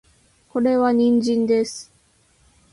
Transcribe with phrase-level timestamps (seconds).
[0.49, 1.93] これは人参です